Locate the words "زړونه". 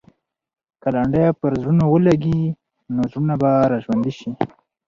3.11-3.33